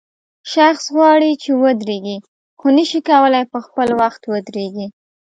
شخص 0.53 0.83
غواړي 0.95 1.31
چې 1.43 1.49
ودرېږي 1.63 2.17
خو 2.59 2.67
نشي 2.77 2.99
کولای 3.09 3.43
په 3.53 3.59
خپل 3.65 3.89
وخت 4.01 4.21
ودرېږي. 4.33 4.87